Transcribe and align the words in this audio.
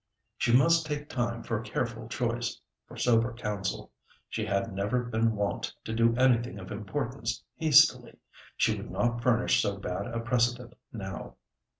She 0.39 0.51
must 0.51 0.87
take 0.87 1.09
time 1.09 1.43
for 1.43 1.61
careful 1.61 2.07
choice—for 2.07 2.97
sober 2.97 3.33
counsel. 3.35 3.91
She 4.29 4.47
had 4.47 4.73
never 4.73 5.03
been 5.03 5.35
wont 5.35 5.75
to 5.83 5.93
do 5.93 6.15
anything 6.15 6.57
of 6.57 6.71
importance 6.71 7.43
hastily. 7.57 8.17
She 8.57 8.75
would 8.75 8.89
not 8.89 9.21
furnish 9.21 9.61
so 9.61 9.77
bad 9.77 10.07
a 10.07 10.19
precedent 10.19 10.73
now. 10.91 11.35